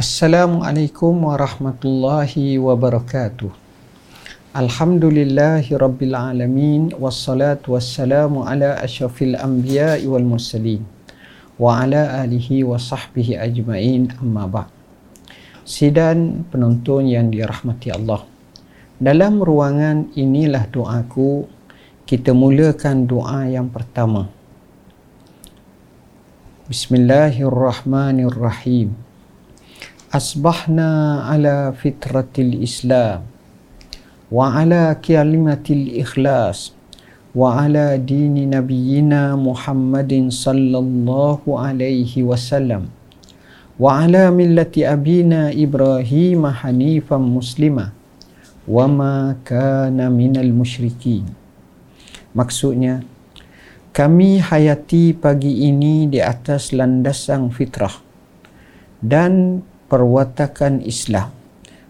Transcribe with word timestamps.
Assalamualaikum 0.00 1.28
warahmatullahi 1.28 2.56
wabarakatuh. 2.56 3.52
Alhamdulillahi 4.56 5.76
rabbil 5.76 6.16
alamin 6.16 6.88
wassalatu 6.96 7.76
wassalamu 7.76 8.48
ala 8.48 8.80
asyrafil 8.80 9.36
anbiya'i 9.36 10.08
wal 10.08 10.24
mursalin 10.24 10.88
wa 11.60 11.84
ala 11.84 12.24
alihi 12.24 12.64
wa 12.64 12.80
sahbihi 12.80 13.36
ajma'in 13.44 14.16
amma 14.24 14.48
ba' 14.48 14.72
Sidan 15.68 16.48
penonton 16.48 17.04
yang 17.04 17.28
dirahmati 17.28 17.92
Allah 17.92 18.24
Dalam 18.96 19.44
ruangan 19.44 20.16
inilah 20.16 20.64
doaku 20.72 21.44
Kita 22.08 22.32
mulakan 22.32 23.04
doa 23.04 23.52
yang 23.52 23.68
pertama. 23.68 24.32
Bismillahirrahmanirrahim 26.72 29.09
asbahna 30.10 31.22
ala 31.30 31.70
fitratil 31.70 32.66
islam 32.66 33.22
wa 34.26 34.50
ala 34.58 34.98
kalimatil 34.98 35.86
ikhlas 36.02 36.74
wa 37.30 37.62
ala 37.62 37.94
dini 37.94 38.42
nabiyyina 38.42 39.38
muhammadin 39.38 40.34
sallallahu 40.34 41.46
alaihi 41.54 42.26
wasallam 42.26 42.90
wa 43.78 44.02
ala 44.02 44.34
millati 44.34 44.82
abina 44.82 45.54
ibrahim 45.54 46.42
hanifan 46.42 47.22
muslima 47.22 47.94
wa 48.66 48.90
ma 48.90 49.38
kana 49.46 50.10
minal 50.10 50.50
musyrikin. 50.50 51.26
Maksudnya 52.34 53.06
kami 53.94 54.42
hayati 54.42 55.14
pagi 55.14 55.70
ini 55.70 56.10
di 56.10 56.18
atas 56.18 56.74
landasan 56.74 57.50
fitrah 57.54 57.94
dan 59.02 59.62
perwatakan 59.90 60.78
Islam 60.86 61.34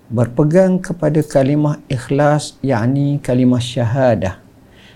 berpegang 0.08 0.80
kepada 0.80 1.20
kalimah 1.20 1.78
ikhlas 1.92 2.56
yakni 2.64 3.20
kalimah 3.20 3.60
syahadah 3.60 4.40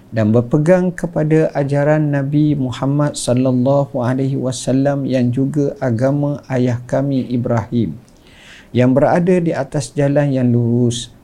dan 0.08 0.32
berpegang 0.32 0.88
kepada 0.88 1.52
ajaran 1.52 2.08
Nabi 2.08 2.56
Muhammad 2.56 3.14
sallallahu 3.14 4.00
alaihi 4.00 4.40
wasallam 4.40 5.04
yang 5.04 5.28
juga 5.28 5.76
agama 5.84 6.40
ayah 6.48 6.80
kami 6.88 7.28
Ibrahim 7.28 7.94
yang 8.72 8.96
berada 8.96 9.36
di 9.38 9.52
atas 9.52 9.92
jalan 9.92 10.32
yang 10.32 10.48
lurus 10.48 11.14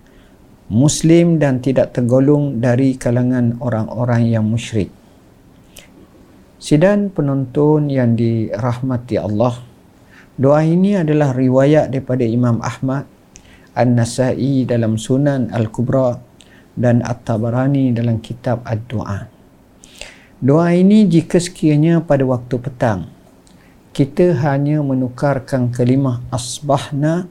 muslim 0.71 1.43
dan 1.43 1.59
tidak 1.59 1.91
tergolong 1.91 2.63
dari 2.63 2.95
kalangan 2.95 3.59
orang-orang 3.59 4.31
yang 4.31 4.47
musyrik. 4.47 4.87
Sidan 6.63 7.11
penonton 7.11 7.91
yang 7.91 8.15
dirahmati 8.15 9.19
Allah 9.19 9.59
Doa 10.39 10.63
ini 10.63 10.95
adalah 10.95 11.35
riwayat 11.35 11.91
daripada 11.91 12.23
Imam 12.23 12.63
Ahmad 12.63 13.09
An-Nasai 13.75 14.67
dalam 14.67 14.99
Sunan 15.01 15.51
Al-Kubra 15.51 16.19
dan 16.77 17.03
At-Tabarani 17.03 17.91
dalam 17.95 18.23
kitab 18.23 18.63
Ad-Du'a. 18.63 19.27
Doa 20.41 20.73
ini 20.73 21.05
jika 21.11 21.37
sekiranya 21.37 22.01
pada 22.01 22.25
waktu 22.25 22.57
petang 22.57 23.21
kita 23.91 24.39
hanya 24.47 24.81
menukarkan 24.87 25.75
kalimah 25.75 26.23
asbahna 26.31 27.27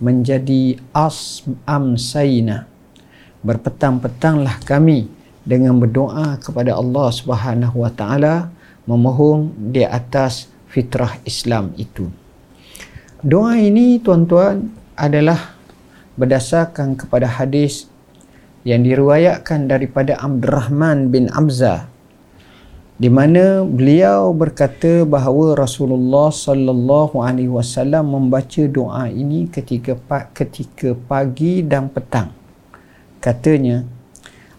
menjadi 0.00 0.80
as-amsayna. 0.90 2.66
Berpetang-petanglah 3.44 4.58
kami 4.64 5.06
dengan 5.44 5.76
berdoa 5.78 6.40
kepada 6.40 6.74
Allah 6.74 7.06
Subhanahu 7.12 7.86
wa 7.86 7.92
taala 7.92 8.50
memohon 8.88 9.52
di 9.70 9.86
atas 9.86 10.50
fitrah 10.66 11.20
Islam 11.22 11.70
itu. 11.78 12.21
Doa 13.22 13.54
ini 13.54 14.02
tuan-tuan 14.02 14.66
adalah 14.98 15.54
berdasarkan 16.18 16.98
kepada 16.98 17.30
hadis 17.30 17.86
yang 18.66 18.82
diriwayatkan 18.82 19.70
daripada 19.70 20.18
Abdurrahman 20.18 21.14
bin 21.14 21.30
Amza 21.30 21.86
di 22.98 23.06
mana 23.06 23.62
beliau 23.62 24.34
berkata 24.34 25.06
bahawa 25.06 25.54
Rasulullah 25.54 26.34
sallallahu 26.34 27.22
alaihi 27.22 27.46
wasallam 27.46 28.10
membaca 28.10 28.66
doa 28.66 29.06
ini 29.06 29.46
ketika 29.46 29.94
ketika 30.34 30.98
pagi 31.06 31.62
dan 31.62 31.94
petang. 31.94 32.34
Katanya 33.22 33.86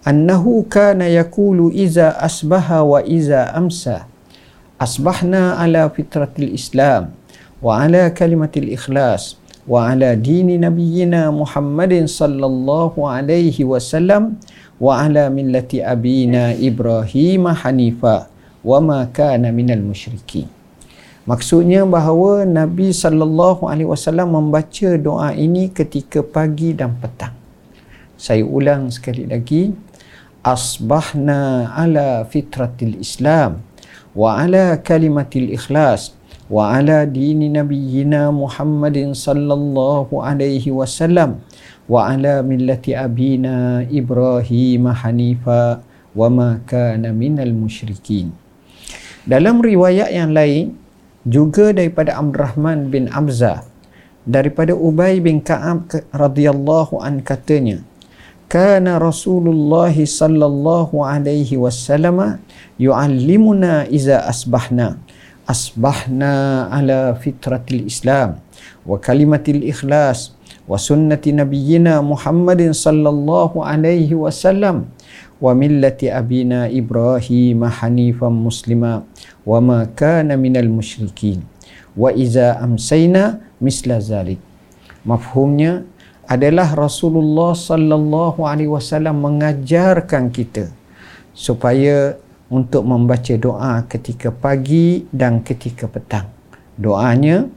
annahu 0.07 0.63
kana 0.71 1.11
yaqulu 1.11 1.67
iza 1.67 2.15
asbaha 2.15 2.79
wa 2.83 3.03
iza 3.03 3.51
amsa 3.51 4.07
asbahna 4.79 5.59
ala 5.59 5.91
fitratil 5.91 6.55
islam 6.55 7.11
wa 7.63 7.79
ala 7.79 8.11
kalimatil 8.11 8.75
ikhlas 8.75 9.39
wa 9.63 9.87
ala 9.87 10.19
dini 10.19 10.59
nabiyyina 10.59 11.31
Muhammadin 11.31 12.11
sallallahu 12.11 13.07
alaihi 13.07 13.63
wasallam 13.63 14.35
wa 14.83 14.99
ala 14.99 15.31
millati 15.31 15.79
abina 15.79 16.51
Ibrahim 16.51 17.47
hanifa 17.47 18.27
wa 18.67 18.83
ma 18.83 19.07
kana 19.07 19.55
minal 19.55 19.79
musyriki 19.79 20.43
maksudnya 21.23 21.87
bahawa 21.87 22.43
nabi 22.43 22.91
sallallahu 22.91 23.71
alaihi 23.71 23.87
wasallam 23.87 24.35
membaca 24.35 24.99
doa 24.99 25.31
ini 25.31 25.71
ketika 25.71 26.19
pagi 26.19 26.75
dan 26.75 26.99
petang. 26.99 27.31
Saya 28.19 28.43
ulang 28.43 28.91
sekali 28.91 29.23
lagi 29.23 29.71
asbahna 30.43 31.71
ala 31.71 32.27
fitratil 32.27 32.99
islam 32.99 33.63
wa 34.11 34.35
ala 34.35 34.75
kalimatil 34.83 35.55
ikhlas 35.55 36.11
وعلى 36.48 37.12
دين 37.12 37.40
نبينا 37.52 38.32
محمد 38.32 39.12
صلى 39.12 39.54
الله 39.54 40.06
عليه 40.08 40.64
وسلم 40.72 41.30
وعلى 41.92 42.34
ملة 42.44 42.84
أبينا 42.88 43.56
إبراهيم 43.92 44.84
حنيفا 44.88 45.64
وما 46.16 46.50
كان 46.64 47.04
من 47.12 47.36
المشركين 47.36 48.28
dalam 49.28 49.60
riwayat 49.60 50.08
yang 50.08 50.32
lain 50.32 50.72
juga 51.28 51.76
daripada 51.76 52.16
Abdurrahman 52.16 52.88
bin 52.88 53.12
Abza 53.12 53.68
daripada 54.24 54.72
Ubay 54.72 55.20
bin 55.20 55.44
Ka'ab 55.44 55.92
radhiyallahu 56.16 57.04
an 57.04 57.20
katanya 57.20 57.84
kana 58.48 58.96
Rasulullah 58.96 59.92
sallallahu 59.92 61.04
alaihi 61.04 61.60
wasallam 61.60 62.40
yu'allimuna 62.80 63.84
iza 63.92 64.24
asbahna 64.24 64.96
asbahna 65.49 66.67
ala 66.71 67.13
fitratil 67.19 67.87
Islam 67.87 68.39
wa 68.87 68.95
kalimatil 68.99 69.63
ikhlas 69.63 70.35
wa 70.67 70.79
sunnati 70.79 71.35
nabiyyina 71.35 71.99
Muhammadin 71.99 72.71
sallallahu 72.71 73.63
alaihi 73.63 74.15
wasallam 74.15 74.87
wa 75.43 75.51
millati 75.51 76.07
abina 76.07 76.71
Ibrahim 76.71 77.67
hanifan 77.67 78.31
muslima 78.31 79.03
wa 79.43 79.59
ma 79.59 79.79
kana 79.91 80.39
minal 80.39 80.71
musyrikin 80.71 81.43
wa 81.99 82.15
iza 82.15 82.55
amsayna 82.63 83.43
misla 83.59 83.99
zalik 83.99 84.39
mafhumnya 85.03 85.83
adalah 86.23 86.71
Rasulullah 86.71 87.51
sallallahu 87.51 88.47
alaihi 88.47 88.71
wasallam 88.71 89.19
mengajarkan 89.19 90.31
kita 90.31 90.71
supaya 91.35 92.15
untuk 92.51 92.83
membaca 92.83 93.35
doa 93.39 93.85
ketika 93.87 94.31
pagi 94.31 95.07
dan 95.11 95.43
ketika 95.43 95.87
petang. 95.87 96.27
Doanya 96.73 97.47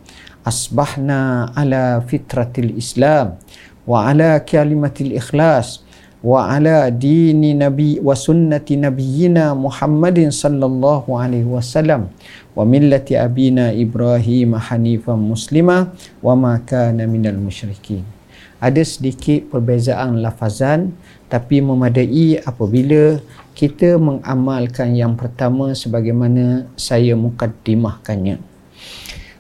asbahna 0.47 1.51
ala 1.57 1.99
fitratil 2.05 2.79
Islam 2.79 3.41
wa 3.83 4.07
ala 4.07 4.43
kalimatil 4.43 5.15
ikhlas 5.19 5.83
wa 6.23 6.51
ala 6.51 6.91
dini 6.91 7.55
nabi 7.55 8.03
wa 8.03 8.15
sunnati 8.15 8.75
nabiyyina 8.75 9.55
Muhammadin 9.55 10.35
sallallahu 10.35 11.15
alaihi 11.15 11.47
wasallam 11.47 12.11
wa 12.55 12.63
millati 12.67 13.15
abina 13.15 13.71
Ibrahim 13.71 14.59
hanifan 14.59 15.23
muslima 15.23 15.93
wa 16.23 16.35
ma 16.35 16.59
kana 16.63 17.07
minal 17.07 17.39
musyrikin. 17.39 18.16
Ada 18.57 18.83
sedikit 18.89 19.53
perbezaan 19.53 20.25
lafazan 20.25 20.97
tapi 21.29 21.61
memadai 21.61 22.41
apabila 22.41 23.21
kita 23.53 24.01
mengamalkan 24.01 24.97
yang 24.97 25.17
pertama 25.17 25.77
sebagaimana 25.77 26.69
saya 26.77 27.13
mukaddimahkannya. 27.17 28.41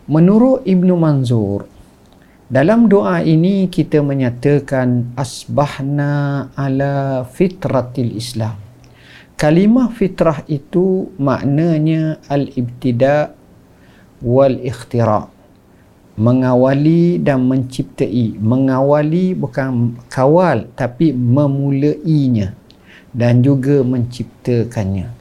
Menurut 0.07 0.63
Ibnu 0.69 0.95
Manzur, 0.95 1.67
dalam 2.47 2.87
doa 2.87 3.27
ini 3.27 3.67
kita 3.67 3.99
menyatakan 4.07 5.19
asbahna 5.19 6.47
ala 6.55 7.27
fitratil 7.27 8.15
Islam. 8.15 8.55
Kalimah 9.35 9.93
fitrah 9.93 10.47
itu 10.49 11.11
maknanya 11.19 12.23
al-ibtida 12.31 13.37
wal 14.25 14.57
ikhtira. 14.63 15.29
Mengawali 16.17 17.21
dan 17.21 17.45
menciptai. 17.45 18.41
Mengawali 18.41 19.37
bukan 19.37 20.01
kawal 20.09 20.65
tapi 20.73 21.13
memulainya 21.13 22.57
dan 23.13 23.45
juga 23.45 23.85
menciptakannya. 23.85 25.13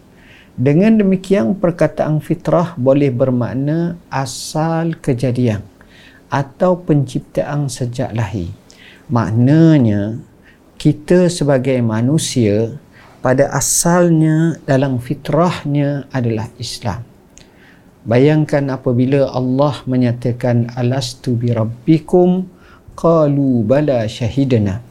Dengan 0.56 1.04
demikian 1.04 1.60
perkataan 1.60 2.24
fitrah 2.24 2.80
boleh 2.80 3.12
bermakna 3.12 4.00
asal 4.08 4.96
kejadian 5.04 5.60
atau 6.32 6.80
penciptaan 6.80 7.68
sejak 7.68 8.16
lahir. 8.16 8.56
Maknanya 9.12 10.20
kita 10.80 11.28
sebagai 11.28 11.76
manusia 11.84 12.80
pada 13.20 13.52
asalnya 13.52 14.56
dalam 14.64 15.00
fitrahnya 15.00 16.08
adalah 16.14 16.48
Islam. 16.56 17.15
Bayangkan 18.06 18.70
apabila 18.70 19.34
Allah 19.34 19.82
menyatakan 19.90 20.70
alastu 20.78 21.34
bi 21.34 21.50
rabbikum 21.50 22.46
qalu 22.94 23.66
bala 23.66 24.06
syahidana. 24.06 24.86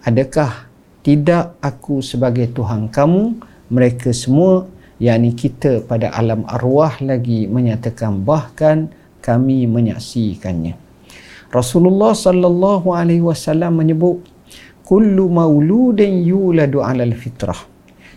Adakah 0.00 0.68
tidak 1.04 1.60
aku 1.60 2.00
sebagai 2.00 2.48
Tuhan 2.56 2.88
kamu? 2.88 3.36
Mereka 3.68 4.16
semua 4.16 4.64
yakni 4.96 5.36
kita 5.36 5.84
pada 5.84 6.08
alam 6.16 6.48
arwah 6.48 6.96
lagi 7.04 7.44
menyatakan 7.44 8.24
bahkan 8.24 8.88
kami 9.20 9.68
menyaksikannya. 9.68 10.80
Rasulullah 11.52 12.16
sallallahu 12.16 12.96
alaihi 12.96 13.20
wasallam 13.20 13.76
menyebut 13.76 14.24
kullu 14.88 15.28
mauludin 15.28 16.24
yuladu 16.24 16.80
alal 16.80 17.12
fitrah 17.12 17.56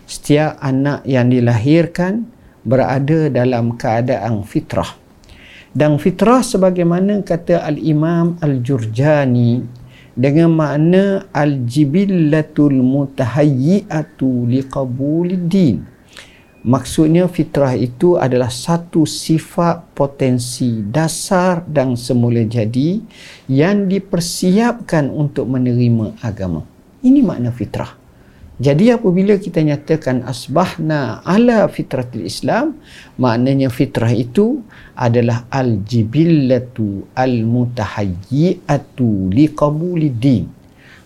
setiap 0.08 0.56
anak 0.64 1.04
yang 1.04 1.28
dilahirkan 1.28 2.24
berada 2.68 3.32
dalam 3.32 3.80
keadaan 3.80 4.44
fitrah. 4.44 4.92
Dan 5.72 5.96
fitrah 5.96 6.44
sebagaimana 6.44 7.24
kata 7.24 7.64
Al-Imam 7.64 8.36
Al-Jurjani 8.44 9.64
dengan 10.18 10.50
makna 10.50 11.30
al-jibillatul 11.30 12.82
mutahayyi'atu 12.82 14.50
liqabuliddin. 14.50 15.86
Maksudnya 16.66 17.30
fitrah 17.30 17.78
itu 17.78 18.18
adalah 18.18 18.50
satu 18.50 19.06
sifat 19.06 19.94
potensi 19.94 20.82
dasar 20.82 21.62
dan 21.64 21.94
semula 21.94 22.42
jadi 22.42 22.98
yang 23.46 23.86
dipersiapkan 23.86 25.06
untuk 25.06 25.46
menerima 25.46 26.18
agama. 26.18 26.66
Ini 26.98 27.22
makna 27.22 27.54
fitrah. 27.54 27.97
Jadi 28.58 28.90
apabila 28.90 29.38
kita 29.38 29.62
nyatakan 29.62 30.26
asbahna 30.26 31.22
ala 31.22 31.70
fitratil 31.70 32.26
Islam, 32.26 32.74
maknanya 33.14 33.70
fitrah 33.70 34.10
itu 34.10 34.66
adalah 34.98 35.46
al-jibillatu 35.46 37.06
al-mutahayyi'atu 37.14 39.30
liqabuliddin. 39.30 40.50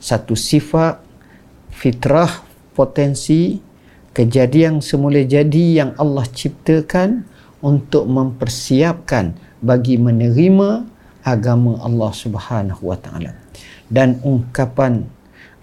Satu 0.01 0.33
sifat 0.33 1.05
fitrah 1.77 2.41
potensi 2.73 3.61
kejadian 4.17 4.81
semula 4.81 5.21
jadi 5.21 5.85
yang 5.85 5.93
Allah 6.01 6.25
ciptakan 6.25 7.29
untuk 7.61 8.09
mempersiapkan 8.09 9.37
bagi 9.61 10.01
menerima 10.01 10.89
agama 11.21 11.77
Allah 11.85 12.17
Subhanahu 12.17 12.89
wa 12.89 12.97
taala. 12.97 13.37
Dan 13.93 14.25
ungkapan 14.25 15.05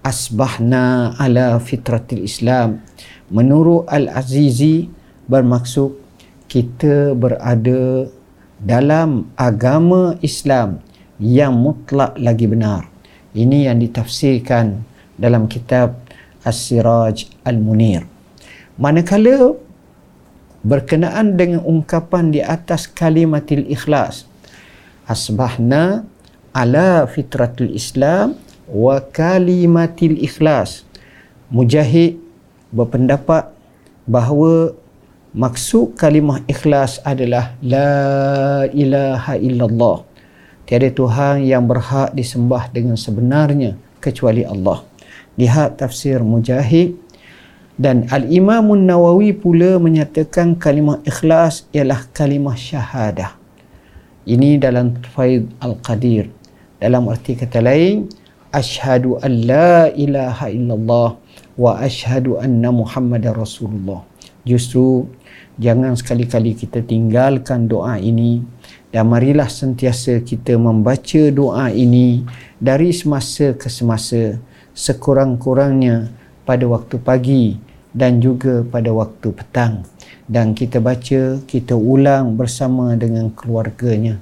asbahna 0.06 1.16
ala 1.20 1.60
fitratil 1.60 2.24
Islam. 2.24 2.84
Menurut 3.30 3.86
Al-Azizi 3.90 4.90
bermaksud 5.30 5.94
kita 6.50 7.14
berada 7.14 8.10
dalam 8.60 9.30
agama 9.38 10.18
Islam 10.26 10.82
yang 11.22 11.54
mutlak 11.54 12.18
lagi 12.18 12.50
benar. 12.50 12.90
Ini 13.38 13.70
yang 13.70 13.78
ditafsirkan 13.78 14.82
dalam 15.20 15.46
kitab 15.46 16.00
As-Siraj 16.42 17.30
Al-Munir. 17.46 18.08
Manakala 18.80 19.54
berkenaan 20.64 21.40
dengan 21.40 21.64
ungkapan 21.64 22.32
di 22.36 22.44
atas 22.44 22.88
kalimatil 22.88 23.64
ikhlas 23.72 24.28
asbahna 25.08 26.04
ala 26.52 27.08
fitratul 27.08 27.72
Islam 27.72 28.36
wa 28.70 29.02
kalimatil 29.02 30.18
ikhlas. 30.22 30.86
Mujahid 31.50 32.22
berpendapat 32.70 33.50
bahawa 34.06 34.78
maksud 35.34 35.98
kalimah 35.98 36.46
ikhlas 36.46 37.02
adalah 37.02 37.58
la 37.66 38.66
ilaha 38.70 39.34
illallah. 39.38 40.06
Tiada 40.70 40.94
tuhan 40.94 41.50
yang 41.50 41.66
berhak 41.66 42.14
disembah 42.14 42.70
dengan 42.70 42.94
sebenarnya 42.94 43.74
kecuali 43.98 44.46
Allah. 44.46 44.86
Lihat 45.34 45.82
tafsir 45.82 46.22
mujahid. 46.22 46.94
Dan 47.80 48.12
al-imam 48.12 48.76
nawawi 48.76 49.32
pula 49.32 49.80
menyatakan 49.80 50.60
kalimah 50.60 51.00
ikhlas 51.08 51.64
ialah 51.72 52.12
kalimah 52.12 52.52
syahadah. 52.52 53.40
Ini 54.28 54.60
dalam 54.60 55.00
faid 55.16 55.48
al-qadir. 55.64 56.28
Dalam 56.76 57.08
arti 57.08 57.40
kata 57.40 57.64
lain 57.64 58.12
Ashhadu 58.50 59.22
an 59.22 59.46
la 59.46 59.94
ilaha 59.94 60.50
illallah 60.50 61.22
wa 61.54 61.78
ashhadu 61.78 62.42
anna 62.42 62.74
muhammadar 62.74 63.38
rasulullah. 63.38 64.02
Justru 64.42 65.06
jangan 65.62 65.94
sekali-kali 65.94 66.58
kita 66.58 66.82
tinggalkan 66.82 67.70
doa 67.70 68.02
ini 68.02 68.42
dan 68.90 69.06
marilah 69.06 69.46
sentiasa 69.46 70.26
kita 70.26 70.58
membaca 70.58 71.30
doa 71.30 71.70
ini 71.70 72.26
dari 72.58 72.90
semasa 72.90 73.54
ke 73.54 73.70
semasa 73.70 74.42
sekurang-kurangnya 74.74 76.10
pada 76.42 76.66
waktu 76.66 76.98
pagi 76.98 77.62
dan 77.94 78.18
juga 78.18 78.66
pada 78.66 78.90
waktu 78.90 79.30
petang. 79.30 79.86
Dan 80.26 80.58
kita 80.58 80.82
baca 80.82 81.38
kita 81.46 81.78
ulang 81.78 82.34
bersama 82.34 82.98
dengan 82.98 83.30
keluarganya 83.30 84.18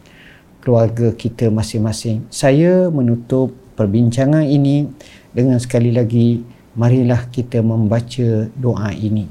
keluarga 0.60 1.16
kita 1.16 1.48
masing-masing. 1.48 2.28
Saya 2.28 2.92
menutup 2.92 3.56
perbincangan 3.78 4.44
ini. 4.44 4.90
Dengan 5.30 5.62
sekali 5.62 5.94
lagi 5.94 6.42
marilah 6.74 7.30
kita 7.30 7.62
membaca 7.62 8.50
doa 8.58 8.90
ini. 8.90 9.30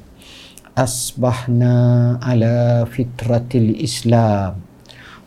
Asbahna 0.79 2.15
ala 2.23 2.87
fitratil 2.87 3.75
islam 3.83 4.63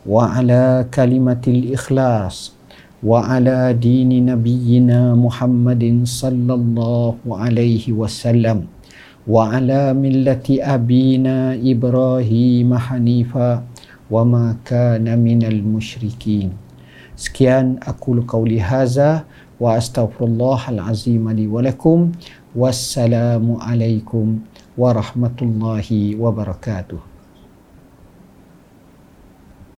wa 0.08 0.32
ala 0.32 0.88
kalimatil 0.88 1.76
ikhlas 1.76 2.56
wa 3.04 3.20
ala 3.20 3.76
dini 3.76 4.24
nabiyyina 4.24 5.12
muhammadin 5.12 6.08
sallallahu 6.08 7.20
alaihi 7.36 7.92
wasallam 7.92 8.64
wa 9.28 9.52
ala 9.52 9.92
millati 9.92 10.56
abina 10.64 11.52
ibrahim 11.52 12.72
hanifa 12.72 13.60
wa 14.08 14.24
ma 14.24 14.56
kana 14.64 15.20
minal 15.20 15.60
musyrikin 15.60 16.56
Sekian 17.20 17.76
aku 17.84 18.16
qauli 18.24 18.56
haza 18.56 19.28
wa 19.60 19.76
astaghfirullahal 19.76 20.80
azim 20.80 21.28
li 21.36 21.44
wa 21.44 21.60
lakum. 21.60 22.16
Wassalamu 22.56 23.60
alaikum 23.60 24.40
warahmatullahi 24.80 26.16
wabarakatuh. 26.16 27.09